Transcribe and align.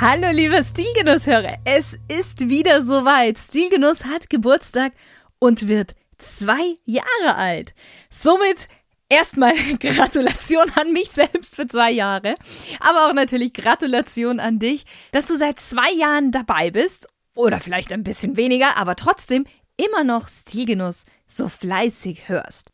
Hallo 0.00 0.30
lieber 0.30 0.62
Stilgenusshörer, 0.62 1.58
es 1.66 1.98
ist 2.08 2.48
wieder 2.48 2.80
soweit. 2.80 3.36
Stilgenuss 3.36 4.06
hat 4.06 4.30
Geburtstag 4.30 4.94
und 5.38 5.68
wird 5.68 5.94
zwei 6.16 6.78
Jahre 6.86 7.34
alt. 7.34 7.74
Somit 8.08 8.68
erstmal 9.10 9.52
Gratulation 9.78 10.72
an 10.74 10.94
mich 10.94 11.10
selbst 11.10 11.56
für 11.56 11.66
zwei 11.66 11.90
Jahre, 11.90 12.34
aber 12.78 13.10
auch 13.10 13.12
natürlich 13.12 13.52
Gratulation 13.52 14.40
an 14.40 14.58
dich, 14.58 14.86
dass 15.12 15.26
du 15.26 15.36
seit 15.36 15.60
zwei 15.60 15.92
Jahren 15.92 16.32
dabei 16.32 16.70
bist 16.70 17.06
oder 17.34 17.58
vielleicht 17.60 17.92
ein 17.92 18.02
bisschen 18.02 18.38
weniger, 18.38 18.78
aber 18.78 18.96
trotzdem 18.96 19.44
immer 19.76 20.02
noch 20.02 20.28
Stilgenuss 20.28 21.04
so 21.26 21.50
fleißig 21.50 22.26
hörst. 22.26 22.70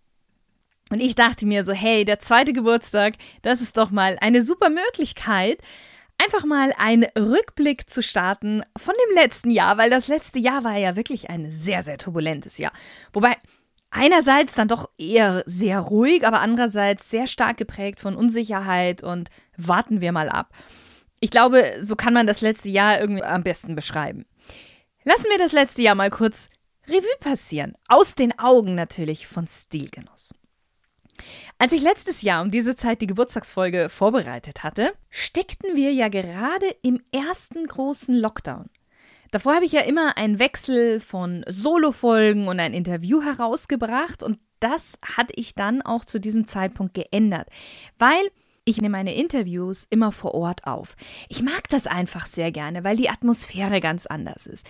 Und 0.90 1.00
ich 1.00 1.16
dachte 1.16 1.44
mir 1.44 1.64
so, 1.64 1.72
hey, 1.72 2.04
der 2.04 2.20
zweite 2.20 2.52
Geburtstag, 2.52 3.14
das 3.42 3.60
ist 3.60 3.76
doch 3.78 3.90
mal 3.90 4.16
eine 4.20 4.42
super 4.42 4.70
Möglichkeit, 4.70 5.58
einfach 6.18 6.44
mal 6.44 6.72
einen 6.78 7.04
Rückblick 7.16 7.88
zu 7.88 8.02
starten 8.02 8.62
von 8.76 8.94
dem 9.08 9.14
letzten 9.14 9.50
Jahr, 9.50 9.78
weil 9.78 9.90
das 9.90 10.08
letzte 10.08 10.38
Jahr 10.38 10.64
war 10.64 10.76
ja 10.76 10.96
wirklich 10.96 11.30
ein 11.30 11.50
sehr, 11.50 11.82
sehr 11.82 11.98
turbulentes 11.98 12.58
Jahr. 12.58 12.72
Wobei 13.12 13.36
einerseits 13.90 14.54
dann 14.54 14.68
doch 14.68 14.90
eher 14.98 15.42
sehr 15.46 15.80
ruhig, 15.80 16.26
aber 16.26 16.40
andererseits 16.40 17.10
sehr 17.10 17.26
stark 17.26 17.56
geprägt 17.56 18.00
von 18.00 18.16
Unsicherheit 18.16 19.02
und 19.02 19.28
warten 19.56 20.00
wir 20.00 20.12
mal 20.12 20.28
ab. 20.28 20.52
Ich 21.20 21.30
glaube, 21.30 21.76
so 21.80 21.96
kann 21.96 22.12
man 22.12 22.26
das 22.26 22.40
letzte 22.40 22.68
Jahr 22.68 23.00
irgendwie 23.00 23.22
am 23.22 23.42
besten 23.42 23.74
beschreiben. 23.74 24.26
Lassen 25.04 25.26
wir 25.30 25.38
das 25.38 25.52
letzte 25.52 25.82
Jahr 25.82 25.94
mal 25.94 26.10
kurz 26.10 26.50
Revue 26.88 27.16
passieren. 27.20 27.76
Aus 27.88 28.14
den 28.14 28.38
Augen 28.38 28.74
natürlich 28.74 29.26
von 29.26 29.46
Stilgenuss. 29.46 30.32
Als 31.58 31.72
ich 31.72 31.82
letztes 31.82 32.22
Jahr 32.22 32.42
um 32.42 32.50
diese 32.50 32.76
Zeit 32.76 33.00
die 33.00 33.06
Geburtstagsfolge 33.06 33.88
vorbereitet 33.88 34.62
hatte, 34.62 34.92
steckten 35.10 35.74
wir 35.74 35.92
ja 35.92 36.08
gerade 36.08 36.66
im 36.82 37.00
ersten 37.12 37.66
großen 37.66 38.14
Lockdown. 38.14 38.68
Davor 39.30 39.54
habe 39.56 39.64
ich 39.64 39.72
ja 39.72 39.80
immer 39.80 40.16
einen 40.16 40.38
Wechsel 40.38 41.00
von 41.00 41.44
Solo-Folgen 41.48 42.48
und 42.48 42.60
ein 42.60 42.74
Interview 42.74 43.22
herausgebracht 43.22 44.22
und 44.22 44.38
das 44.60 44.98
hatte 45.16 45.32
ich 45.36 45.54
dann 45.54 45.82
auch 45.82 46.04
zu 46.04 46.20
diesem 46.20 46.46
Zeitpunkt 46.46 46.94
geändert, 46.94 47.48
weil 47.98 48.30
ich 48.64 48.80
nehme 48.80 48.92
meine 48.96 49.14
Interviews 49.14 49.86
immer 49.90 50.10
vor 50.10 50.34
Ort 50.34 50.66
auf. 50.66 50.96
Ich 51.28 51.42
mag 51.42 51.68
das 51.68 51.86
einfach 51.86 52.26
sehr 52.26 52.50
gerne, 52.50 52.82
weil 52.82 52.96
die 52.96 53.08
Atmosphäre 53.08 53.80
ganz 53.80 54.06
anders 54.06 54.46
ist. 54.46 54.66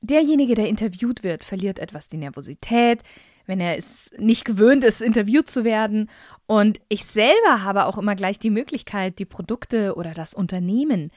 Derjenige, 0.00 0.54
der 0.54 0.68
interviewt 0.68 1.24
wird, 1.24 1.42
verliert 1.42 1.78
etwas 1.78 2.06
die 2.06 2.18
Nervosität, 2.18 3.02
wenn 3.46 3.60
er 3.60 3.76
es 3.76 4.10
nicht 4.18 4.44
gewöhnt 4.44 4.84
ist, 4.84 5.00
interviewt 5.00 5.48
zu 5.48 5.64
werden. 5.64 6.10
Und 6.46 6.80
ich 6.88 7.04
selber 7.04 7.62
habe 7.62 7.86
auch 7.86 7.98
immer 7.98 8.14
gleich 8.14 8.38
die 8.38 8.50
Möglichkeit, 8.50 9.18
die 9.18 9.24
Produkte 9.24 9.94
oder 9.96 10.14
das 10.14 10.34
Unternehmen 10.34 11.10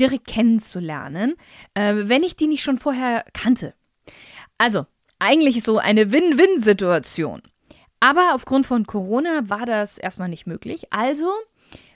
direkt 0.00 0.26
kennenzulernen, 0.26 1.34
äh, 1.74 1.94
wenn 1.96 2.22
ich 2.22 2.36
die 2.36 2.46
nicht 2.46 2.62
schon 2.62 2.78
vorher 2.78 3.24
kannte. 3.32 3.74
Also, 4.58 4.86
eigentlich 5.18 5.62
so 5.62 5.78
eine 5.78 6.10
Win-Win-Situation. 6.10 7.42
Aber 8.00 8.32
aufgrund 8.34 8.66
von 8.66 8.86
Corona 8.86 9.48
war 9.48 9.64
das 9.64 9.98
erstmal 9.98 10.28
nicht 10.28 10.46
möglich. 10.46 10.92
Also 10.92 11.30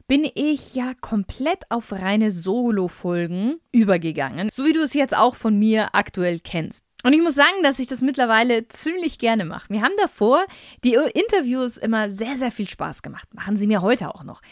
bin 0.07 0.29
ich 0.35 0.75
ja 0.77 0.93
komplett 1.01 1.69
auf 1.69 1.91
reine 1.91 2.31
Solo-Folgen 2.31 3.57
übergegangen, 3.73 4.49
so 4.53 4.65
wie 4.65 4.73
du 4.73 4.83
es 4.83 4.95
jetzt 4.95 5.17
auch 5.17 5.35
von 5.35 5.59
mir 5.59 5.97
aktuell 5.97 6.39
kennst. 6.39 6.86
Und 7.07 7.13
ich 7.13 7.23
muss 7.23 7.37
sagen, 7.37 7.63
dass 7.63 7.79
ich 7.79 7.87
das 7.87 8.01
mittlerweile 8.01 8.67
ziemlich 8.67 9.21
gerne 9.21 9.45
mache. 9.45 9.73
Mir 9.73 9.83
haben 9.83 9.95
davor 9.97 10.45
die 10.83 10.95
Interviews 10.95 11.77
immer 11.77 12.11
sehr, 12.11 12.37
sehr 12.37 12.51
viel 12.51 12.69
Spaß 12.69 13.01
gemacht. 13.03 13.33
Machen 13.33 13.57
sie 13.57 13.69
mir 13.69 13.81
heute 13.81 14.13
auch 14.13 14.25
noch. 14.25 14.43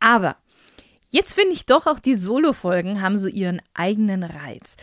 Aber 0.00 0.34
Jetzt 1.12 1.34
finde 1.34 1.54
ich 1.54 1.66
doch 1.66 1.88
auch 1.88 1.98
die 1.98 2.14
Solo-Folgen 2.14 3.02
haben 3.02 3.16
so 3.16 3.26
ihren 3.26 3.60
eigenen 3.74 4.22
Reiz. 4.22 4.76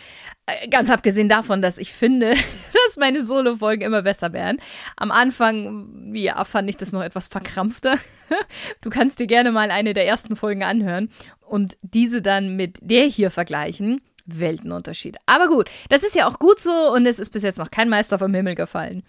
Äh, 0.45 0.67
ganz 0.67 0.89
abgesehen 0.89 1.29
davon, 1.29 1.61
dass 1.61 1.77
ich 1.77 1.93
finde, 1.93 2.31
dass 2.73 2.97
meine 2.97 3.25
Solo-Folgen 3.25 3.81
immer 3.85 4.01
besser 4.01 4.33
werden. 4.33 4.57
Am 4.97 5.09
Anfang, 5.09 6.13
ja, 6.13 6.43
fand 6.43 6.69
ich 6.69 6.75
das 6.75 6.91
noch 6.91 7.01
etwas 7.01 7.27
verkrampfter. 7.27 7.97
Du 8.81 8.89
kannst 8.89 9.19
dir 9.19 9.27
gerne 9.27 9.53
mal 9.53 9.71
eine 9.71 9.93
der 9.93 10.05
ersten 10.05 10.35
Folgen 10.35 10.61
anhören 10.61 11.09
und 11.39 11.77
diese 11.81 12.21
dann 12.21 12.57
mit 12.57 12.77
der 12.81 13.05
hier 13.05 13.31
vergleichen. 13.31 14.01
Weltenunterschied. 14.27 15.17
Aber 15.25 15.47
gut, 15.47 15.69
das 15.89 16.03
ist 16.03 16.15
ja 16.15 16.27
auch 16.27 16.39
gut 16.39 16.59
so 16.59 16.93
und 16.93 17.05
es 17.05 17.19
ist 17.19 17.31
bis 17.31 17.43
jetzt 17.43 17.57
noch 17.57 17.71
kein 17.71 17.89
Meister 17.89 18.19
vom 18.19 18.33
Himmel 18.33 18.55
gefallen. 18.55 19.03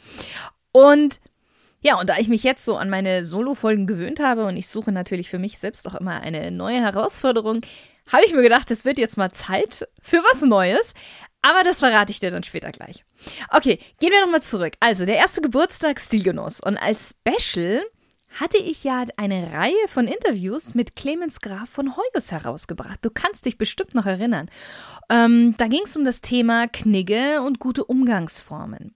Und 0.73 1.21
ja, 1.81 2.01
und 2.01 2.09
da 2.09 2.17
ich 2.19 2.29
mich 2.29 2.43
jetzt 2.43 2.65
so 2.65 2.77
an 2.77 2.91
meine 2.91 3.25
Solo-Folgen 3.25 3.87
gewöhnt 3.87 4.19
habe 4.19 4.47
und 4.47 4.57
ich 4.57 4.69
suche 4.69 4.91
natürlich 4.91 5.31
für 5.31 5.39
mich 5.39 5.59
selbst 5.59 5.87
auch 5.89 5.95
immer 5.95 6.21
eine 6.21 6.51
neue 6.51 6.81
Herausforderung, 6.81 7.61
habe 8.11 8.25
ich 8.25 8.35
mir 8.35 8.43
gedacht, 8.43 8.71
es 8.71 8.85
wird 8.85 8.99
jetzt 8.99 9.17
mal 9.17 9.33
Zeit 9.33 9.87
für 10.01 10.19
was 10.19 10.43
Neues. 10.43 10.95
Aber 11.41 11.63
das 11.63 11.79
verrate 11.79 12.11
ich 12.11 12.19
dir 12.19 12.33
dann 12.33 12.43
später 12.43 12.73
gleich. 12.73 13.05
Okay, 13.51 13.79
gehen 14.01 14.11
wir 14.11 14.21
nochmal 14.23 14.43
zurück. 14.43 14.75
Also, 14.81 15.05
der 15.05 15.17
erste 15.17 15.41
Geburtstag 15.41 16.01
Stilgenuss. 16.01 16.59
Und 16.61 16.77
als 16.77 17.15
Special 17.27 17.83
hatte 18.29 18.59
ich 18.59 18.85
ja 18.85 19.05
eine 19.17 19.53
Reihe 19.53 19.89
von 19.89 20.07
Interviews 20.07 20.75
mit 20.75 20.97
Clemens 20.97 21.41
Graf 21.41 21.69
von 21.69 21.97
Heus 21.97 22.31
herausgebracht. 22.31 22.99
Du 23.03 23.11
kannst 23.11 23.47
dich 23.47 23.59
bestimmt 23.59 23.95
noch 23.95 24.07
erinnern. 24.07 24.51
Ähm, 25.09 25.55
da 25.57 25.67
ging 25.69 25.83
es 25.85 25.97
um 25.97 26.05
das 26.05 26.21
Thema 26.21 26.69
Knigge 26.69 27.43
und 27.43 27.59
gute 27.59 27.85
Umgangsformen. 27.85 28.95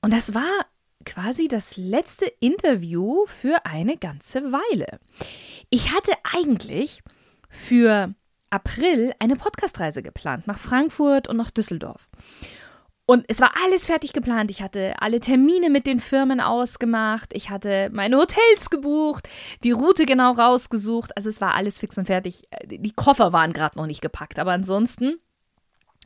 Und 0.00 0.12
das 0.12 0.34
war 0.34 0.66
quasi 1.04 1.48
das 1.48 1.76
letzte 1.76 2.26
Interview 2.40 3.26
für 3.26 3.64
eine 3.64 3.96
ganze 3.96 4.52
Weile. 4.52 4.98
Ich 5.70 5.92
hatte 5.92 6.12
eigentlich 6.34 7.02
für 7.48 8.14
April 8.50 9.14
eine 9.18 9.36
Podcastreise 9.36 10.02
geplant 10.02 10.46
nach 10.46 10.58
Frankfurt 10.58 11.28
und 11.28 11.36
nach 11.36 11.50
Düsseldorf. 11.50 12.08
Und 13.06 13.26
es 13.28 13.40
war 13.40 13.52
alles 13.62 13.84
fertig 13.84 14.14
geplant. 14.14 14.50
Ich 14.50 14.62
hatte 14.62 14.94
alle 14.98 15.20
Termine 15.20 15.68
mit 15.68 15.86
den 15.86 16.00
Firmen 16.00 16.40
ausgemacht. 16.40 17.30
Ich 17.34 17.50
hatte 17.50 17.90
meine 17.92 18.16
Hotels 18.16 18.70
gebucht, 18.70 19.28
die 19.62 19.72
Route 19.72 20.06
genau 20.06 20.32
rausgesucht. 20.32 21.14
Also 21.16 21.28
es 21.28 21.40
war 21.40 21.54
alles 21.54 21.78
fix 21.78 21.98
und 21.98 22.06
fertig. 22.06 22.44
Die 22.64 22.92
Koffer 22.92 23.32
waren 23.32 23.52
gerade 23.52 23.76
noch 23.78 23.86
nicht 23.86 24.00
gepackt, 24.00 24.38
aber 24.38 24.52
ansonsten 24.52 25.16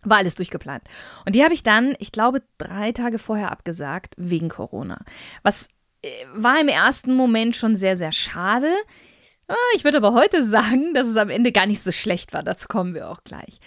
war 0.02 0.18
alles 0.18 0.34
durchgeplant. 0.34 0.82
Und 1.24 1.34
die 1.34 1.44
habe 1.44 1.54
ich 1.54 1.62
dann, 1.62 1.94
ich 1.98 2.12
glaube, 2.12 2.42
drei 2.58 2.92
Tage 2.92 3.18
vorher 3.18 3.52
abgesagt, 3.52 4.14
wegen 4.16 4.48
Corona. 4.48 5.00
Was 5.42 5.68
äh, 6.02 6.08
war 6.34 6.60
im 6.60 6.68
ersten 6.68 7.14
Moment 7.14 7.56
schon 7.56 7.76
sehr, 7.76 7.96
sehr 7.96 8.12
schade. 8.12 8.72
Ah, 9.48 9.54
ich 9.74 9.84
würde 9.84 9.98
aber 9.98 10.14
heute 10.14 10.42
sagen, 10.44 10.94
dass 10.94 11.06
es 11.06 11.16
am 11.16 11.30
Ende 11.30 11.52
gar 11.52 11.66
nicht 11.66 11.82
so 11.82 11.92
schlecht 11.92 12.32
war. 12.32 12.42
Dazu 12.42 12.68
kommen 12.68 12.94
wir 12.94 13.08
auch 13.08 13.22
gleich. 13.24 13.60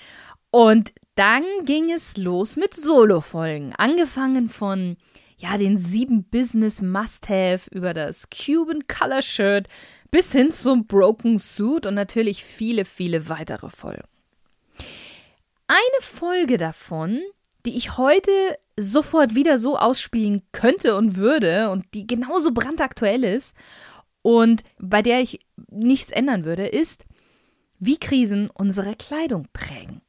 Und 0.51 0.93
dann 1.15 1.43
ging 1.65 1.91
es 1.91 2.17
los 2.17 2.55
mit 2.55 2.73
Solo-Folgen. 2.73 3.73
Angefangen 3.77 4.49
von 4.49 4.97
ja, 5.37 5.57
den 5.57 5.77
sieben 5.77 6.23
Business 6.25 6.81
Must-Have 6.81 7.69
über 7.71 7.93
das 7.93 8.29
Cuban 8.29 8.87
Color 8.87 9.21
Shirt 9.23 9.67
bis 10.11 10.31
hin 10.31 10.51
zum 10.51 10.85
Broken 10.85 11.39
Suit 11.39 11.85
und 11.85 11.95
natürlich 11.95 12.43
viele, 12.43 12.85
viele 12.85 13.27
weitere 13.27 13.69
Folgen 13.69 14.03
eine 15.71 16.01
Folge 16.01 16.57
davon, 16.57 17.21
die 17.65 17.77
ich 17.77 17.97
heute 17.97 18.31
sofort 18.75 19.35
wieder 19.35 19.57
so 19.57 19.77
ausspielen 19.77 20.41
könnte 20.51 20.97
und 20.97 21.15
würde 21.15 21.69
und 21.69 21.85
die 21.93 22.05
genauso 22.05 22.51
brandaktuell 22.51 23.23
ist 23.23 23.55
und 24.21 24.63
bei 24.79 25.01
der 25.01 25.21
ich 25.21 25.39
nichts 25.69 26.11
ändern 26.11 26.43
würde, 26.43 26.67
ist, 26.67 27.05
wie 27.79 27.97
Krisen 27.97 28.49
unsere 28.49 28.95
Kleidung 28.95 29.47
prägen. 29.53 30.01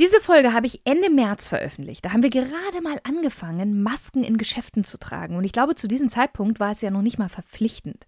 Diese 0.00 0.20
Folge 0.20 0.52
habe 0.52 0.66
ich 0.66 0.80
Ende 0.84 1.08
März 1.08 1.48
veröffentlicht. 1.48 2.04
Da 2.04 2.12
haben 2.12 2.24
wir 2.24 2.30
gerade 2.30 2.80
mal 2.82 2.98
angefangen, 3.04 3.82
Masken 3.82 4.24
in 4.24 4.38
Geschäften 4.38 4.82
zu 4.82 4.98
tragen. 4.98 5.36
Und 5.36 5.44
ich 5.44 5.52
glaube, 5.52 5.76
zu 5.76 5.86
diesem 5.86 6.08
Zeitpunkt 6.08 6.58
war 6.58 6.72
es 6.72 6.80
ja 6.80 6.90
noch 6.90 7.02
nicht 7.02 7.18
mal 7.18 7.28
verpflichtend. 7.28 8.04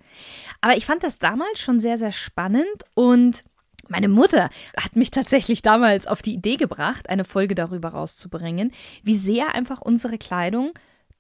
Aber 0.61 0.77
ich 0.77 0.85
fand 0.85 1.05
das 1.05 1.19
damals 1.19 1.61
schon 1.61 1.79
sehr, 1.79 1.97
sehr 1.97 2.12
spannend 2.12 2.67
und 2.94 3.44
meine 3.88 4.09
Mutter 4.09 4.50
hat 4.77 4.97
mich 4.97 5.12
tatsächlich 5.12 5.62
damals 5.62 6.09
auf 6.09 6.21
die 6.21 6.35
Idee 6.35 6.56
gebracht, 6.56 7.09
eine 7.09 7.25
Folge 7.25 7.55
darüber 7.55 7.91
rauszubringen, 7.91 8.73
wie 9.05 9.17
sehr 9.17 9.55
einfach 9.55 9.81
unsere 9.81 10.19
Kleidung 10.19 10.73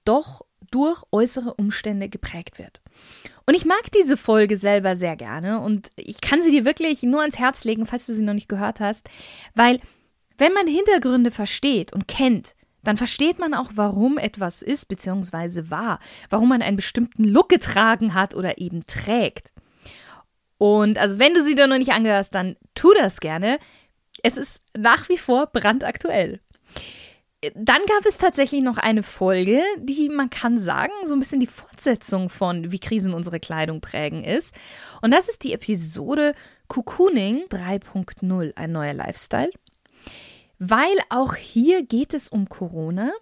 doch 0.04 0.44
durch 0.72 1.04
äußere 1.12 1.54
Umstände 1.54 2.08
geprägt 2.08 2.58
wird. 2.58 2.80
Und 3.46 3.54
ich 3.54 3.66
mag 3.66 3.92
diese 3.94 4.16
Folge 4.16 4.56
selber 4.56 4.96
sehr 4.96 5.14
gerne 5.14 5.60
und 5.60 5.92
ich 5.94 6.20
kann 6.20 6.42
sie 6.42 6.50
dir 6.50 6.64
wirklich 6.64 7.04
nur 7.04 7.20
ans 7.20 7.38
Herz 7.38 7.62
legen, 7.62 7.86
falls 7.86 8.06
du 8.06 8.14
sie 8.14 8.22
noch 8.22 8.34
nicht 8.34 8.48
gehört 8.48 8.80
hast, 8.80 9.08
weil 9.54 9.80
wenn 10.38 10.52
man 10.52 10.66
Hintergründe 10.66 11.30
versteht 11.30 11.92
und 11.92 12.08
kennt, 12.08 12.54
dann 12.82 12.96
versteht 12.96 13.38
man 13.38 13.52
auch, 13.52 13.72
warum 13.74 14.16
etwas 14.16 14.62
ist 14.62 14.86
bzw. 14.86 15.70
war, 15.70 15.98
warum 16.30 16.48
man 16.48 16.62
einen 16.62 16.76
bestimmten 16.76 17.24
Look 17.24 17.48
getragen 17.48 18.14
hat 18.14 18.34
oder 18.34 18.58
eben 18.58 18.86
trägt. 18.86 19.50
Und 20.58 20.98
also 20.98 21.18
wenn 21.18 21.34
du 21.34 21.42
sie 21.42 21.54
dir 21.54 21.66
noch 21.66 21.78
nicht 21.78 21.92
angehörst, 21.92 22.34
dann 22.34 22.56
tu 22.74 22.92
das 22.94 23.20
gerne. 23.20 23.58
Es 24.22 24.36
ist 24.36 24.62
nach 24.76 25.08
wie 25.08 25.18
vor 25.18 25.46
brandaktuell. 25.46 26.40
Dann 27.54 27.82
gab 27.86 28.06
es 28.06 28.18
tatsächlich 28.18 28.62
noch 28.62 28.78
eine 28.78 29.02
Folge, 29.02 29.62
die 29.78 30.08
man 30.08 30.30
kann 30.30 30.56
sagen, 30.56 30.92
so 31.04 31.12
ein 31.12 31.18
bisschen 31.18 31.40
die 31.40 31.46
Fortsetzung 31.46 32.30
von 32.30 32.72
Wie 32.72 32.78
Krisen 32.78 33.12
unsere 33.12 33.40
Kleidung 33.40 33.80
prägen 33.80 34.24
ist. 34.24 34.54
Und 35.02 35.12
das 35.12 35.28
ist 35.28 35.44
die 35.44 35.52
Episode 35.52 36.34
Cocooning 36.68 37.44
3.0, 37.50 38.56
ein 38.56 38.72
neuer 38.72 38.94
Lifestyle. 38.94 39.50
Weil 40.58 40.96
auch 41.10 41.34
hier 41.34 41.84
geht 41.84 42.14
es 42.14 42.28
um 42.28 42.48
Corona 42.48 43.12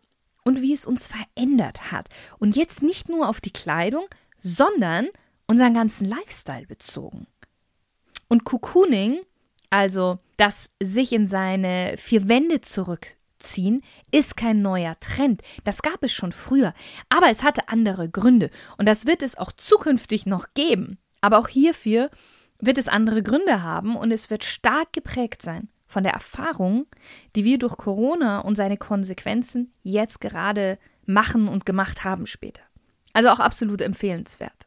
und 0.44 0.60
wie 0.62 0.72
es 0.72 0.86
uns 0.86 1.08
verändert 1.08 1.90
hat. 1.90 2.08
Und 2.38 2.56
jetzt 2.56 2.82
nicht 2.82 3.08
nur 3.08 3.28
auf 3.28 3.40
die 3.40 3.52
Kleidung, 3.52 4.06
sondern 4.38 5.08
unseren 5.46 5.75
ganzen 5.75 6.06
Lifestyle 6.06 6.66
bezogen. 6.66 7.26
Und 8.28 8.44
Cocooning, 8.44 9.20
also 9.70 10.19
das 10.36 10.70
sich 10.81 11.12
in 11.12 11.26
seine 11.26 11.96
vier 11.96 12.28
Wände 12.28 12.60
zurückziehen, 12.60 13.82
ist 14.12 14.37
kein 14.37 14.62
neuer 14.62 14.98
Trend. 15.00 15.42
Das 15.64 15.82
gab 15.82 16.02
es 16.02 16.12
schon 16.12 16.32
früher. 16.32 16.72
Aber 17.08 17.30
es 17.30 17.42
hatte 17.42 17.69
andere 17.69 18.08
Gründe. 18.08 18.50
Und 18.78 18.87
das 18.87 19.06
wird 19.06 19.22
es 19.22 19.37
auch 19.37 19.52
zukünftig 19.52 20.26
noch 20.26 20.48
geben. 20.54 20.98
Aber 21.20 21.38
auch 21.38 21.48
hierfür 21.48 22.10
wird 22.60 22.78
es 22.78 22.88
andere 22.88 23.22
Gründe 23.22 23.62
haben 23.62 23.96
und 23.96 24.12
es 24.12 24.30
wird 24.30 24.44
stark 24.44 24.92
geprägt 24.92 25.42
sein 25.42 25.69
von 25.94 26.02
der 26.02 26.12
Erfahrung, 26.12 26.87
die 27.37 27.44
wir 27.44 27.56
durch 27.56 27.76
Corona 27.76 28.41
und 28.41 28.56
seine 28.56 28.76
Konsequenzen 28.76 29.73
jetzt 29.85 30.20
gerade 30.20 30.76
machen 31.06 31.46
und 31.46 31.64
gemacht 31.64 32.02
haben 32.02 32.26
später. 32.26 32.62
Also 33.12 33.31
auch 33.31 33.38
absolut 33.38 33.81
empfehlenswert. 33.81 34.67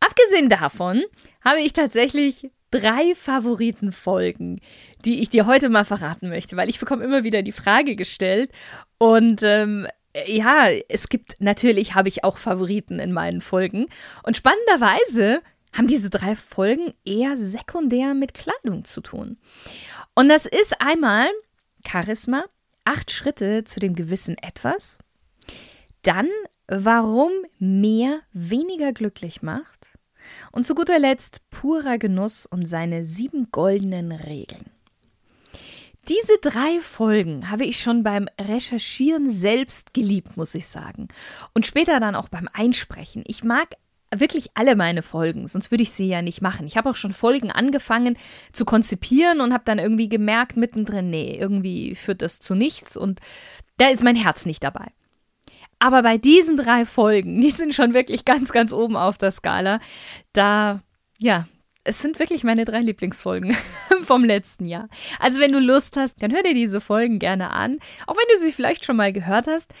Abgesehen 0.00 0.48
davon 0.48 1.02
habe 1.44 1.60
ich 1.60 1.72
tatsächlich 1.72 2.50
drei 2.72 3.14
Favoritenfolgen, 3.14 4.60
die 5.04 5.20
ich 5.20 5.30
dir 5.30 5.46
heute 5.46 5.68
mal 5.68 5.84
verraten 5.84 6.28
möchte, 6.28 6.56
weil 6.56 6.68
ich 6.68 6.80
bekomme 6.80 7.04
immer 7.04 7.22
wieder 7.22 7.42
die 7.42 7.52
Frage 7.52 7.94
gestellt 7.94 8.50
und 8.98 9.42
ähm, 9.44 9.86
ja, 10.26 10.68
es 10.88 11.08
gibt 11.08 11.36
natürlich 11.38 11.94
habe 11.94 12.08
ich 12.08 12.24
auch 12.24 12.38
Favoriten 12.38 12.98
in 12.98 13.12
meinen 13.12 13.40
Folgen 13.40 13.86
und 14.24 14.36
spannenderweise 14.36 15.42
haben 15.72 15.86
diese 15.86 16.10
drei 16.10 16.34
Folgen 16.34 16.94
eher 17.04 17.36
sekundär 17.36 18.14
mit 18.14 18.34
Kleidung 18.34 18.84
zu 18.84 19.00
tun. 19.00 19.38
Und 20.20 20.28
das 20.28 20.44
ist 20.44 20.82
einmal 20.82 21.30
Charisma, 21.82 22.44
acht 22.84 23.10
Schritte 23.10 23.64
zu 23.64 23.80
dem 23.80 23.94
gewissen 23.94 24.36
Etwas, 24.36 24.98
dann 26.02 26.28
warum 26.68 27.30
mehr 27.58 28.20
weniger 28.30 28.92
glücklich 28.92 29.40
macht 29.40 29.86
und 30.52 30.66
zu 30.66 30.74
guter 30.74 30.98
Letzt 30.98 31.48
purer 31.48 31.96
Genuss 31.96 32.44
und 32.44 32.68
seine 32.68 33.06
sieben 33.06 33.50
goldenen 33.50 34.12
Regeln. 34.12 34.66
Diese 36.06 36.36
drei 36.42 36.80
Folgen 36.80 37.50
habe 37.50 37.64
ich 37.64 37.80
schon 37.80 38.02
beim 38.02 38.28
Recherchieren 38.38 39.30
selbst 39.30 39.94
geliebt, 39.94 40.36
muss 40.36 40.54
ich 40.54 40.66
sagen. 40.66 41.08
Und 41.54 41.66
später 41.66 41.98
dann 41.98 42.14
auch 42.14 42.28
beim 42.28 42.50
Einsprechen. 42.52 43.24
Ich 43.26 43.42
mag 43.42 43.74
wirklich 44.14 44.50
alle 44.54 44.76
meine 44.76 45.02
Folgen, 45.02 45.46
sonst 45.46 45.70
würde 45.70 45.82
ich 45.82 45.92
sie 45.92 46.08
ja 46.08 46.22
nicht 46.22 46.42
machen. 46.42 46.66
Ich 46.66 46.76
habe 46.76 46.90
auch 46.90 46.96
schon 46.96 47.12
Folgen 47.12 47.50
angefangen 47.50 48.16
zu 48.52 48.64
konzipieren 48.64 49.40
und 49.40 49.52
habe 49.52 49.64
dann 49.64 49.78
irgendwie 49.78 50.08
gemerkt 50.08 50.56
mittendrin, 50.56 51.10
nee, 51.10 51.36
irgendwie 51.38 51.94
führt 51.94 52.22
das 52.22 52.40
zu 52.40 52.54
nichts 52.54 52.96
und 52.96 53.20
da 53.76 53.88
ist 53.88 54.02
mein 54.02 54.16
Herz 54.16 54.46
nicht 54.46 54.62
dabei. 54.64 54.88
Aber 55.78 56.02
bei 56.02 56.18
diesen 56.18 56.56
drei 56.56 56.84
Folgen, 56.84 57.40
die 57.40 57.50
sind 57.50 57.74
schon 57.74 57.94
wirklich 57.94 58.24
ganz, 58.24 58.52
ganz 58.52 58.72
oben 58.72 58.96
auf 58.96 59.16
der 59.16 59.30
Skala, 59.30 59.80
da, 60.32 60.82
ja, 61.18 61.46
es 61.84 62.02
sind 62.02 62.18
wirklich 62.18 62.44
meine 62.44 62.64
drei 62.64 62.80
Lieblingsfolgen 62.80 63.56
vom 64.04 64.24
letzten 64.24 64.66
Jahr. 64.66 64.88
Also 65.18 65.40
wenn 65.40 65.52
du 65.52 65.58
Lust 65.60 65.96
hast, 65.96 66.22
dann 66.22 66.32
hör 66.32 66.42
dir 66.42 66.54
diese 66.54 66.80
Folgen 66.80 67.18
gerne 67.18 67.50
an, 67.50 67.78
auch 68.06 68.16
wenn 68.16 68.34
du 68.34 68.38
sie 68.38 68.52
vielleicht 68.52 68.84
schon 68.84 68.96
mal 68.96 69.12
gehört 69.12 69.46
hast. 69.46 69.72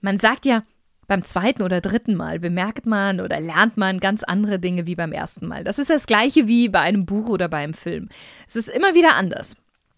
Man 0.00 0.18
sagt 0.18 0.44
ja, 0.46 0.64
beim 1.06 1.24
zweiten 1.24 1.62
oder 1.62 1.80
dritten 1.80 2.14
Mal 2.14 2.38
bemerkt 2.38 2.86
man 2.86 3.20
oder 3.20 3.40
lernt 3.40 3.76
man 3.76 4.00
ganz 4.00 4.22
andere 4.22 4.58
Dinge 4.58 4.86
wie 4.86 4.94
beim 4.94 5.12
ersten 5.12 5.46
Mal. 5.46 5.64
Das 5.64 5.78
ist 5.78 5.90
das 5.90 6.06
gleiche 6.06 6.48
wie 6.48 6.68
bei 6.68 6.80
einem 6.80 7.06
Buch 7.06 7.28
oder 7.28 7.48
bei 7.48 7.58
einem 7.58 7.74
Film. 7.74 8.08
Es 8.46 8.56
ist 8.56 8.68
immer 8.68 8.94
wieder 8.94 9.14
anders. 9.16 9.56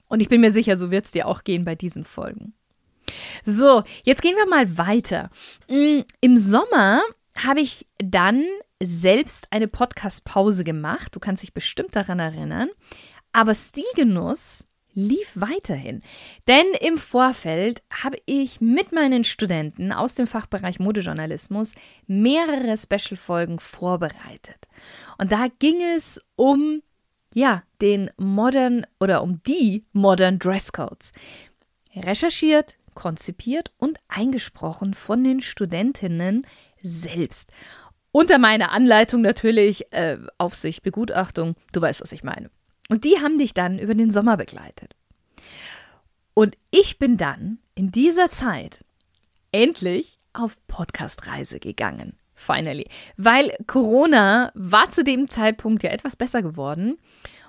Und 0.08 0.20
ich 0.20 0.29
bin 0.29 0.41
mir 0.41 0.50
sicher, 0.50 0.76
so 0.76 0.91
wird 0.91 1.05
es 1.05 1.11
dir 1.12 1.26
auch 1.26 1.44
gehen 1.44 1.64
bei 1.64 1.75
diesen 1.75 2.05
Folgen. 2.05 2.55
So, 3.44 3.82
jetzt 4.05 4.23
gehen 4.23 4.37
wir 4.37 4.47
mal 4.47 4.79
weiter. 4.79 5.31
Mm, 5.69 6.00
Im 6.20 6.37
Sommer 6.37 7.03
habe 7.37 7.61
ich 7.61 7.87
dann 7.99 8.44
selbst 8.82 9.49
eine 9.50 9.69
Podcast-Pause 9.69 10.64
gemacht. 10.64 11.14
Du 11.14 11.20
kannst 11.20 11.43
dich 11.43 11.55
bestimmt 11.55 11.94
daran 11.94 12.19
erinnern. 12.19 12.69
Aber 13.32 13.55
Stilgenuss 13.55 14.67
lief 14.96 15.31
weiterhin. 15.34 16.02
Denn 16.48 16.66
im 16.81 16.98
Vorfeld 16.98 17.82
habe 18.02 18.16
ich 18.26 18.60
mit 18.60 18.90
meinen 18.90 19.22
Studenten 19.22 19.93
aus 19.93 20.16
dem 20.16 20.26
Fachbereich 20.26 20.81
Modejournalismus 20.81 21.75
mehrere 22.08 22.76
Special-Folgen 22.76 23.60
vorbereitet. 23.60 24.66
Und 25.19 25.31
da 25.31 25.46
ging 25.60 25.81
es 25.94 26.20
um 26.34 26.82
ja, 27.37 27.62
den 27.82 28.10
Modern 28.16 28.87
oder 28.98 29.22
um 29.22 29.43
die 29.46 29.84
Modern 29.93 30.38
Dresscodes. 30.38 31.12
Recherchiert, 31.94 32.78
konzipiert 32.94 33.72
und 33.76 33.98
eingesprochen 34.08 34.94
von 34.94 35.22
den 35.22 35.43
Studentinnen 35.43 36.46
selbst. 36.82 37.50
Unter 38.10 38.38
meiner 38.38 38.72
Anleitung 38.72 39.20
natürlich, 39.20 39.93
äh, 39.93 40.16
Aufsicht, 40.38 40.82
Begutachtung, 40.82 41.56
du 41.72 41.82
weißt, 41.82 42.00
was 42.00 42.12
ich 42.12 42.25
meine. 42.25 42.48
Und 42.88 43.04
die 43.04 43.18
haben 43.20 43.38
dich 43.38 43.54
dann 43.54 43.78
über 43.78 43.94
den 43.94 44.10
Sommer 44.10 44.36
begleitet. 44.36 44.94
Und 46.34 46.56
ich 46.70 46.98
bin 46.98 47.16
dann 47.16 47.58
in 47.74 47.90
dieser 47.90 48.30
Zeit 48.30 48.84
endlich 49.52 50.18
auf 50.32 50.56
Podcastreise 50.68 51.58
gegangen. 51.58 52.18
Finally. 52.34 52.86
Weil 53.16 53.52
Corona 53.66 54.52
war 54.54 54.90
zu 54.90 55.02
dem 55.02 55.28
Zeitpunkt 55.28 55.82
ja 55.82 55.90
etwas 55.90 56.16
besser 56.16 56.42
geworden. 56.42 56.98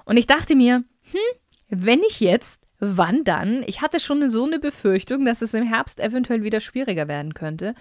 Und 0.05 0.15
ich 0.15 0.27
dachte 0.27 0.55
mir, 0.55 0.85
hm, 1.11 1.19
wenn 1.67 2.01
ich 2.03 2.21
jetzt, 2.21 2.63
wann 2.79 3.25
dann? 3.25 3.63
Ich 3.67 3.81
hatte 3.81 3.99
schon 3.99 4.29
so 4.31 4.45
eine 4.45 4.59
Befürchtung, 4.59 5.25
dass 5.25 5.41
es 5.41 5.53
im 5.53 5.63
Herbst 5.65 5.99
eventuell 5.99 6.44
wieder 6.44 6.61
schwieriger 6.61 7.09
werden 7.09 7.33
könnte. 7.33 7.75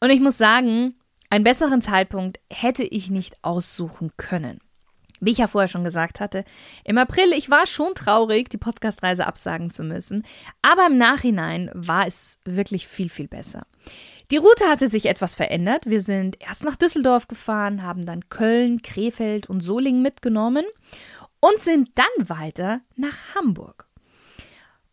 Und 0.00 0.08
ich 0.08 0.20
muss 0.20 0.38
sagen, 0.38 0.94
einen 1.28 1.44
besseren 1.44 1.82
Zeitpunkt 1.82 2.40
hätte 2.50 2.84
ich 2.84 3.10
nicht 3.10 3.36
aussuchen 3.42 4.12
können. 4.16 4.60
Wie 5.20 5.30
ich 5.30 5.38
ja 5.38 5.46
vorher 5.46 5.68
schon 5.68 5.84
gesagt 5.84 6.20
hatte, 6.20 6.44
im 6.84 6.98
April, 6.98 7.32
ich 7.32 7.50
war 7.50 7.66
schon 7.66 7.94
traurig, 7.94 8.50
die 8.50 8.58
Podcastreise 8.58 9.26
absagen 9.26 9.70
zu 9.70 9.82
müssen, 9.82 10.24
aber 10.62 10.86
im 10.86 10.98
Nachhinein 10.98 11.70
war 11.74 12.06
es 12.06 12.40
wirklich 12.44 12.86
viel, 12.86 13.08
viel 13.08 13.28
besser. 13.28 13.66
Die 14.30 14.38
Route 14.38 14.64
hatte 14.68 14.88
sich 14.88 15.06
etwas 15.06 15.34
verändert. 15.36 15.86
Wir 15.86 16.00
sind 16.00 16.40
erst 16.40 16.64
nach 16.64 16.76
Düsseldorf 16.76 17.28
gefahren, 17.28 17.82
haben 17.82 18.04
dann 18.04 18.28
Köln, 18.28 18.82
Krefeld 18.82 19.48
und 19.48 19.60
Solingen 19.60 20.02
mitgenommen 20.02 20.64
und 21.40 21.60
sind 21.60 21.90
dann 21.94 22.28
weiter 22.28 22.80
nach 22.96 23.16
Hamburg. 23.34 23.86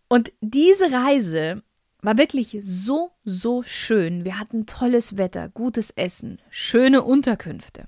Und 0.07 0.31
diese 0.41 0.91
Reise 0.91 1.63
war 2.03 2.17
wirklich 2.17 2.57
so, 2.61 3.11
so 3.23 3.63
schön. 3.63 4.25
Wir 4.25 4.37
hatten 4.37 4.67
tolles 4.67 5.17
Wetter, 5.17 5.49
gutes 5.49 5.89
Essen, 5.89 6.39
schöne 6.49 7.01
Unterkünfte. 7.01 7.87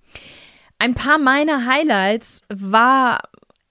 Ein 0.85 0.93
paar 0.93 1.17
meiner 1.17 1.65
Highlights 1.65 2.43
war 2.47 3.23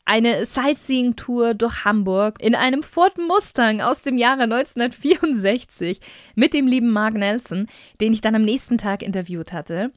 eine 0.05 0.45
Sightseeing-Tour 0.45 1.55
durch 1.55 1.85
Hamburg 1.85 2.43
in 2.43 2.57
einem 2.57 2.83
Ford 2.83 3.19
Mustang 3.19 3.81
aus 3.81 4.03
dem 4.03 4.19
Jahre 4.19 4.43
1964 4.43 6.01
mit 6.35 6.53
dem 6.55 6.67
lieben 6.67 6.91
Mark 6.91 7.15
Nelson, 7.15 7.69
den 8.01 8.13
ich 8.13 8.21
dann 8.21 8.35
am 8.35 8.43
nächsten 8.43 8.79
Tag 8.79 9.01
interviewt 9.01 9.53
hatte. 9.53 9.93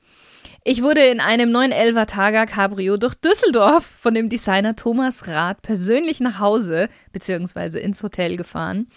Ich 0.64 0.84
wurde 0.84 1.06
in 1.06 1.20
einem 1.20 1.50
911er 1.50 2.06
Targa 2.06 2.46
Cabrio 2.46 2.98
durch 2.98 3.16
Düsseldorf 3.16 3.84
von 3.84 4.14
dem 4.14 4.30
Designer 4.30 4.76
Thomas 4.76 5.28
Rath 5.28 5.64
persönlich 5.64 6.20
nach 6.20 6.40
Hause 6.40 6.88
bzw. 7.14 7.80
ins 7.80 8.04
Hotel 8.04 8.38
gefahren. 8.38 8.90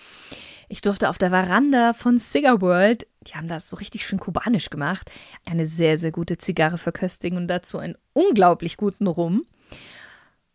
Ich 0.69 0.83
durfte 0.83 1.09
auf 1.09 1.17
der 1.17 1.31
Veranda 1.31 1.95
von 1.95 2.19
Cigar 2.19 2.61
World, 2.61 3.07
die 3.27 3.35
haben 3.35 3.49
das 3.49 3.69
so 3.69 3.77
richtig 3.77 4.07
schön 4.07 4.19
kubanisch 4.19 4.71
gemacht, 4.71 5.11
eine 5.45 5.67
sehr, 5.67 5.99
sehr 5.99 6.11
gute 6.11 6.39
Zigarre 6.39 6.79
verköstigen 6.79 7.37
und 7.37 7.49
dazu 7.49 7.79
einen 7.79 7.97
unglaublich 8.13 8.77
guten 8.77 9.07
Rum. 9.07 9.45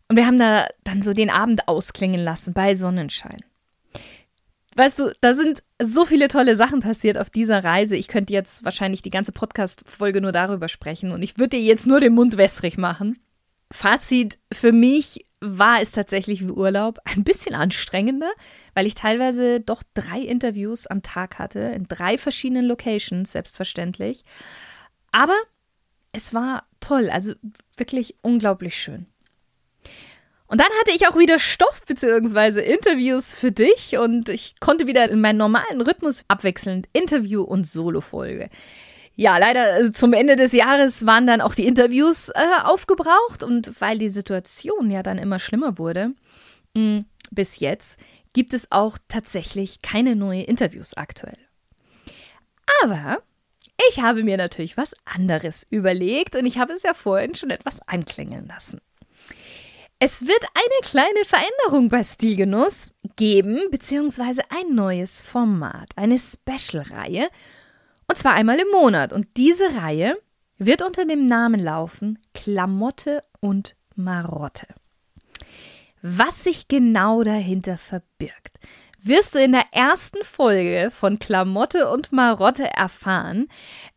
Und 0.07 0.17
wir 0.17 0.25
haben 0.25 0.39
da 0.39 0.67
dann 0.83 1.01
so 1.01 1.13
den 1.13 1.29
Abend 1.29 1.67
ausklingen 1.67 2.21
lassen 2.21 2.53
bei 2.53 2.75
Sonnenschein. 2.75 3.43
Weißt 4.75 4.99
du, 4.99 5.13
da 5.21 5.33
sind 5.33 5.63
so 5.81 6.05
viele 6.05 6.27
tolle 6.27 6.55
Sachen 6.55 6.81
passiert 6.81 7.17
auf 7.17 7.29
dieser 7.29 7.63
Reise. 7.63 7.95
Ich 7.95 8.09
könnte 8.09 8.33
jetzt 8.33 8.65
wahrscheinlich 8.65 9.01
die 9.01 9.09
ganze 9.09 9.31
Podcast-Folge 9.31 10.19
nur 10.19 10.33
darüber 10.33 10.67
sprechen 10.67 11.11
und 11.11 11.21
ich 11.21 11.37
würde 11.37 11.57
dir 11.57 11.63
jetzt 11.63 11.87
nur 11.87 12.01
den 12.01 12.13
Mund 12.13 12.35
wässrig 12.35 12.77
machen. 12.77 13.17
Fazit 13.71 14.37
für 14.51 14.73
mich 14.73 15.25
war 15.45 15.81
es 15.81 15.91
tatsächlich 15.91 16.41
wie 16.41 16.51
Urlaub 16.51 16.99
ein 17.05 17.23
bisschen 17.23 17.55
anstrengender, 17.55 18.31
weil 18.73 18.87
ich 18.87 18.95
teilweise 18.95 19.59
doch 19.61 19.83
drei 19.93 20.19
Interviews 20.19 20.87
am 20.87 21.01
Tag 21.01 21.39
hatte, 21.39 21.59
in 21.59 21.87
drei 21.87 22.17
verschiedenen 22.17 22.65
Locations, 22.65 23.31
selbstverständlich. 23.31 24.23
Aber 25.11 25.35
es 26.11 26.33
war 26.33 26.65
toll, 26.79 27.09
also 27.09 27.33
wirklich 27.77 28.15
unglaublich 28.21 28.77
schön. 28.77 29.05
Und 30.47 30.59
dann 30.59 30.67
hatte 30.79 30.95
ich 30.95 31.07
auch 31.07 31.17
wieder 31.17 31.39
Stoff 31.39 31.83
bzw. 31.87 32.61
Interviews 32.61 33.33
für 33.33 33.51
dich 33.51 33.97
und 33.97 34.29
ich 34.29 34.59
konnte 34.59 34.87
wieder 34.87 35.09
in 35.09 35.19
meinen 35.19 35.37
normalen 35.37 35.81
Rhythmus 35.81 36.23
abwechselnd 36.27 36.87
Interview 36.93 37.41
und 37.41 37.65
Solo-Folge. 37.65 38.49
Ja, 39.15 39.37
leider 39.37 39.73
also 39.73 39.91
zum 39.91 40.13
Ende 40.13 40.35
des 40.35 40.51
Jahres 40.51 41.05
waren 41.05 41.25
dann 41.25 41.41
auch 41.41 41.55
die 41.55 41.65
Interviews 41.65 42.29
äh, 42.29 42.33
aufgebraucht 42.63 43.43
und 43.43 43.79
weil 43.79 43.97
die 43.97 44.09
Situation 44.09 44.91
ja 44.91 45.03
dann 45.03 45.17
immer 45.17 45.39
schlimmer 45.39 45.77
wurde, 45.77 46.11
mh, 46.73 46.81
hm, 46.81 47.05
bis 47.31 47.59
jetzt 47.59 47.99
gibt 48.33 48.53
es 48.53 48.71
auch 48.71 48.97
tatsächlich 49.07 49.81
keine 49.81 50.15
neuen 50.15 50.43
Interviews 50.43 50.95
aktuell. 50.95 51.37
Aber 52.83 53.23
ich 53.89 54.01
habe 54.01 54.23
mir 54.23 54.37
natürlich 54.37 54.75
was 54.75 54.93
anderes 55.05 55.65
überlegt 55.69 56.35
und 56.35 56.45
ich 56.45 56.57
habe 56.57 56.73
es 56.73 56.83
ja 56.83 56.93
vorhin 56.93 57.35
schon 57.35 57.49
etwas 57.49 57.81
anklingen 57.87 58.47
lassen. 58.47 58.81
Es 59.99 60.27
wird 60.27 60.43
eine 60.53 60.89
kleine 60.89 61.25
Veränderung 61.25 61.87
bei 61.87 62.03
Stilgenuss 62.03 62.93
geben, 63.15 63.61
beziehungsweise 63.71 64.41
ein 64.49 64.75
neues 64.75 65.21
Format, 65.21 65.89
eine 65.95 66.19
Special-Reihe, 66.19 67.29
und 68.07 68.17
zwar 68.17 68.33
einmal 68.33 68.59
im 68.59 68.69
Monat. 68.71 69.13
Und 69.13 69.27
diese 69.37 69.75
Reihe 69.75 70.17
wird 70.57 70.81
unter 70.81 71.05
dem 71.05 71.25
Namen 71.25 71.59
laufen 71.59 72.19
Klamotte 72.33 73.23
und 73.39 73.75
Marotte. 73.95 74.67
Was 76.01 76.43
sich 76.43 76.67
genau 76.67 77.23
dahinter 77.23 77.77
verbirgt, 77.77 78.59
wirst 79.01 79.35
du 79.35 79.39
in 79.39 79.51
der 79.51 79.65
ersten 79.71 80.23
Folge 80.23 80.91
von 80.91 81.19
Klamotte 81.19 81.89
und 81.89 82.11
Marotte 82.11 82.65
erfahren. 82.65 83.47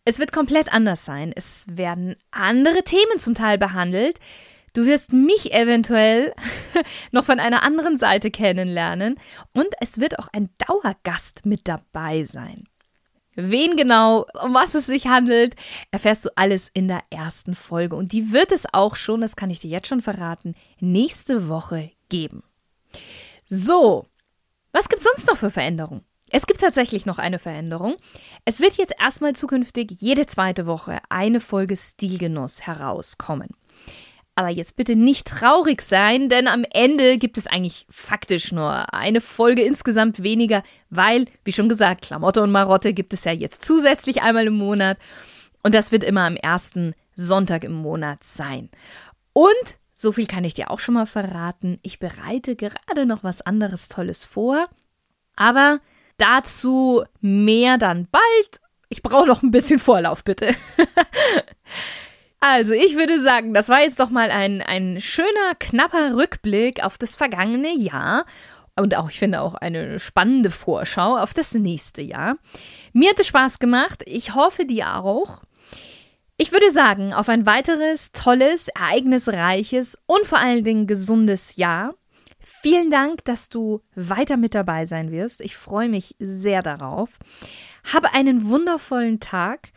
Es 0.05 0.19
wird 0.19 0.33
komplett 0.33 0.73
anders 0.73 1.05
sein. 1.05 1.33
Es 1.35 1.67
werden 1.71 2.17
andere 2.31 2.83
Themen 2.83 3.19
zum 3.19 3.35
Teil 3.35 3.59
behandelt. 3.59 4.19
Du 4.75 4.85
wirst 4.85 5.13
mich 5.13 5.53
eventuell 5.53 6.35
noch 7.11 7.25
von 7.25 7.41
einer 7.41 7.63
anderen 7.63 7.97
Seite 7.97 8.31
kennenlernen 8.31 9.19
und 9.53 9.69
es 9.81 9.99
wird 9.99 10.19
auch 10.19 10.29
ein 10.33 10.51
Dauergast 10.67 11.47
mit 11.47 11.67
dabei 11.69 12.25
sein. 12.25 12.65
Wen 13.41 13.77
genau, 13.77 14.27
um 14.43 14.53
was 14.53 14.75
es 14.75 14.87
sich 14.87 15.07
handelt, 15.07 15.55
erfährst 15.93 16.25
du 16.25 16.31
alles 16.35 16.69
in 16.75 16.89
der 16.89 17.03
ersten 17.11 17.55
Folge. 17.55 17.95
Und 17.95 18.11
die 18.11 18.33
wird 18.33 18.51
es 18.51 18.67
auch 18.73 18.97
schon, 18.97 19.21
das 19.21 19.37
kann 19.37 19.49
ich 19.49 19.61
dir 19.61 19.71
jetzt 19.71 19.87
schon 19.87 20.01
verraten, 20.01 20.57
nächste 20.81 21.49
Woche 21.49 21.93
geben. 22.09 22.43
So, 23.47 24.07
was 24.73 24.89
gibt 24.89 25.03
es 25.03 25.09
sonst 25.09 25.29
noch 25.29 25.37
für 25.37 25.53
Veränderungen? 25.53 26.05
Es 26.33 26.49
gibt 26.49 26.61
tatsächlich 26.61 27.07
noch 27.07 27.19
eine 27.19 27.39
Veränderung. 27.39 27.95
Es 28.45 28.59
wird 28.59 28.77
jetzt 28.77 28.95
erstmal 28.99 29.35
zukünftig 29.37 29.93
jede 30.01 30.27
zweite 30.27 30.67
Woche 30.67 30.99
eine 31.09 31.39
Folge 31.39 31.77
Stilgenuss 31.77 32.63
herauskommen. 32.63 33.51
Aber 34.39 34.51
jetzt 34.51 34.77
bitte 34.77 34.95
nicht 34.95 35.27
traurig 35.27 35.83
sein, 35.83 36.29
denn 36.29 36.47
am 36.47 36.65
Ende 36.71 37.19
gibt 37.19 37.39
es 37.39 37.49
eigentlich 37.49 37.89
faktisch 37.91 38.53
nur 38.53 38.95
eine 38.95 39.21
Folge 39.21 39.63
insgesamt 39.63 40.23
weniger, 40.23 40.63
weil, 40.91 41.25
wie 41.43 41.51
schon 41.51 41.69
gesagt, 41.69 42.03
Klamotte 42.03 42.41
und 42.41 42.53
Marotte 42.53 42.95
gibt 42.95 43.13
es 43.13 43.25
ja 43.25 43.33
jetzt 43.33 43.65
zusätzlich 43.65 44.23
einmal 44.23 44.47
im 44.47 44.55
Monat. 44.57 44.97
Und 45.65 45.75
das 45.75 45.91
wird 45.91 46.05
immer 46.05 46.21
am 46.25 46.37
ersten 46.37 46.95
Sonntag 47.17 47.65
im 47.65 47.73
Monat 47.73 48.23
sein. 48.23 48.71
Und 49.33 49.51
so 49.93 50.13
viel 50.13 50.29
kann 50.29 50.45
ich 50.45 50.55
dir 50.55 50.71
auch 50.71 50.79
schon 50.79 50.95
mal 50.95 51.07
verraten. 51.07 51.81
Ich 51.83 51.99
bereite 51.99 52.55
gerade 52.55 53.07
noch 53.07 53.25
was 53.25 53.43
anderes 53.43 53.89
Tolles 53.89 54.23
vor. 54.23 54.69
Aber 55.35 55.81
dazu 56.17 57.03
mehr 57.21 57.77
dann 57.77 58.07
bald. 58.09 58.61
Ich 58.89 59.03
brauche 59.03 59.27
noch 59.27 59.43
ein 59.43 59.51
bisschen 59.51 59.81
Vorlauf, 59.81 60.23
bitte. 60.23 60.55
Also, 62.41 62.73
ich 62.73 62.97
würde 62.97 63.21
sagen, 63.21 63.53
das 63.53 63.69
war 63.69 63.81
jetzt 63.81 63.99
doch 63.99 64.11
mal 64.11 64.31
ein, 64.31 64.63
ein 64.63 65.01
schöner, 65.01 65.55
knapper 65.59 66.17
Rückblick 66.17 66.85
auf 66.85 66.97
das 66.97 67.17
vergangene 67.17 67.77
Jahr. 67.77 68.27
Und 68.77 68.95
auch, 68.97 69.11
ich 69.11 69.19
finde, 69.19 69.41
auch 69.41 69.55
eine 69.55 69.99
spannende 69.99 70.51
Vorschau 70.51 71.17
auf 71.17 71.35
das 71.35 71.53
nächste 71.55 72.01
Jahr. 72.01 72.37
Mir 72.93 73.11
hat 73.11 73.19
es 73.19 73.27
Spaß 73.27 73.59
gemacht. 73.59 74.05
Ich 74.07 74.35
hoffe, 74.37 74.65
dir 74.65 74.97
auch. 74.97 75.43
Ich 76.37 76.53
würde 76.53 76.71
sagen, 76.71 77.13
auf 77.13 77.29
ein 77.29 77.47
weiteres 77.47 78.13
tolles, 78.13 78.69
ereignisreiches 78.69 79.99
und 80.07 80.25
vor 80.25 80.39
allen 80.39 80.63
Dingen 80.63 80.87
gesundes 80.87 81.57
Jahr. 81.57 81.95
Vielen 82.39 82.91
Dank, 82.91 83.25
dass 83.25 83.49
du 83.49 83.81
weiter 83.97 84.37
mit 84.37 84.55
dabei 84.55 84.85
sein 84.85 85.11
wirst. 85.11 85.41
Ich 85.41 85.57
freue 85.57 85.89
mich 85.89 86.15
sehr 86.21 86.63
darauf. 86.63 87.11
Habe 87.93 88.15
einen 88.15 88.49
wundervollen 88.49 89.19
Tag. 89.19 89.71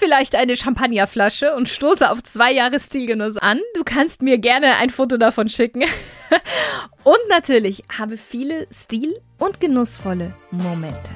Vielleicht 0.00 0.34
eine 0.34 0.56
Champagnerflasche 0.56 1.54
und 1.54 1.68
stoße 1.68 2.10
auf 2.10 2.22
zwei 2.22 2.50
Jahre 2.50 2.80
Stilgenuss 2.80 3.36
an. 3.36 3.60
Du 3.74 3.84
kannst 3.84 4.22
mir 4.22 4.38
gerne 4.38 4.76
ein 4.76 4.88
Foto 4.88 5.18
davon 5.18 5.50
schicken. 5.50 5.82
und 7.04 7.18
natürlich 7.28 7.82
habe 7.98 8.16
viele 8.16 8.66
stil- 8.72 9.20
und 9.36 9.60
genussvolle 9.60 10.32
Momente. 10.50 11.10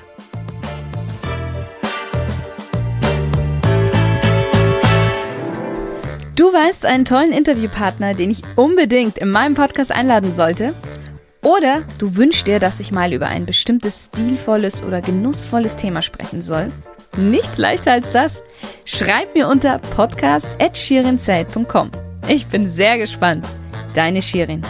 Du 6.36 6.52
weißt 6.52 6.84
einen 6.84 7.06
tollen 7.06 7.32
Interviewpartner, 7.32 8.12
den 8.12 8.28
ich 8.28 8.42
unbedingt 8.54 9.16
in 9.16 9.30
meinem 9.30 9.54
Podcast 9.54 9.92
einladen 9.92 10.30
sollte? 10.30 10.74
Oder 11.40 11.84
du 11.98 12.16
wünschst 12.16 12.46
dir, 12.46 12.58
dass 12.58 12.80
ich 12.80 12.92
mal 12.92 13.14
über 13.14 13.28
ein 13.28 13.46
bestimmtes 13.46 14.10
stilvolles 14.12 14.82
oder 14.82 15.00
genussvolles 15.00 15.76
Thema 15.76 16.02
sprechen 16.02 16.42
soll? 16.42 16.70
Nichts 17.16 17.58
leichter 17.58 17.92
als 17.92 18.10
das. 18.10 18.42
Schreib 18.84 19.34
mir 19.34 19.48
unter 19.48 19.78
podcast.shirinzeit.com. 19.78 21.90
Ich 22.28 22.46
bin 22.46 22.66
sehr 22.66 22.98
gespannt. 22.98 23.46
Deine 23.94 24.22
Shirin. 24.22 24.62